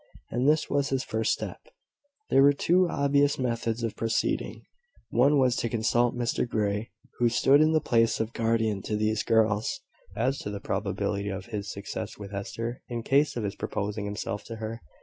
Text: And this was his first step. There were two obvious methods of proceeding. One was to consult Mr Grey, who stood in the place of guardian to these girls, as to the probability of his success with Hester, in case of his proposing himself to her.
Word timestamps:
And 0.31 0.49
this 0.49 0.67
was 0.67 0.89
his 0.89 1.03
first 1.03 1.31
step. 1.31 1.59
There 2.31 2.41
were 2.41 2.53
two 2.53 2.89
obvious 2.89 3.37
methods 3.37 3.83
of 3.83 3.95
proceeding. 3.95 4.63
One 5.11 5.37
was 5.37 5.55
to 5.57 5.69
consult 5.69 6.15
Mr 6.17 6.49
Grey, 6.49 6.89
who 7.19 7.29
stood 7.29 7.61
in 7.61 7.71
the 7.71 7.79
place 7.81 8.19
of 8.19 8.33
guardian 8.33 8.81
to 8.85 8.95
these 8.97 9.21
girls, 9.21 9.81
as 10.15 10.39
to 10.39 10.49
the 10.49 10.59
probability 10.59 11.29
of 11.29 11.45
his 11.45 11.71
success 11.71 12.17
with 12.17 12.31
Hester, 12.31 12.81
in 12.89 13.03
case 13.03 13.35
of 13.37 13.43
his 13.43 13.53
proposing 13.55 14.05
himself 14.05 14.43
to 14.45 14.55
her. 14.55 14.81